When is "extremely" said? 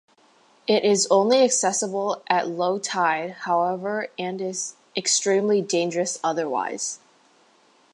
4.97-5.61